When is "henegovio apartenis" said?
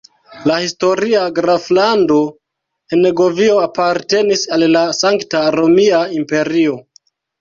2.95-4.47